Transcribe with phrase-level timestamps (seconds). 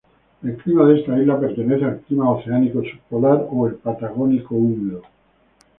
[0.41, 5.03] El clima de esta isla pertenece al clima oceánico subpolar, o al "patagónico húmedo".